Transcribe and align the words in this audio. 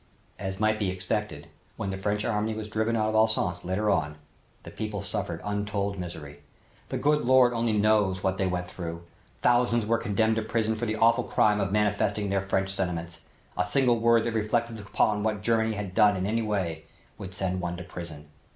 As 0.39 0.59
might 0.59 0.79
be 0.79 0.89
expected, 0.89 1.47
when 1.77 1.91
the 1.91 1.97
French 1.99 2.25
army 2.25 2.55
was 2.55 2.67
driven 2.67 2.95
out 2.95 3.09
of 3.09 3.13
Alsace 3.13 3.63
later 3.63 3.91
on, 3.91 4.17
the 4.63 4.71
people 4.71 5.03
suffered 5.03 5.39
untold 5.43 5.99
misery. 5.99 6.39
The 6.89 6.97
Good 6.97 7.21
Lord 7.23 7.53
only 7.53 7.73
knows 7.73 8.23
what 8.23 8.39
they 8.39 8.47
went 8.47 8.67
through. 8.67 9.03
Thousands 9.43 9.85
were 9.85 9.99
condemned 9.99 10.37
to 10.37 10.41
prison 10.41 10.73
for 10.73 10.87
the 10.87 10.95
awful 10.95 11.25
crime 11.25 11.59
of 11.61 11.71
manifesting 11.71 12.29
their 12.31 12.41
French 12.41 12.69
sentiments. 12.69 13.21
A 13.55 13.67
single 13.67 13.99
word 13.99 14.23
that 14.23 14.31
reflected 14.33 14.79
upon 14.79 15.21
what 15.21 15.43
Germany 15.43 15.73
had 15.75 15.93
done 15.93 16.17
in 16.17 16.25
any 16.25 16.41
way 16.41 16.85
would 17.19 17.35
send 17.35 17.61
one 17.61 17.77
to 17.77 17.83
prison. 17.83 18.27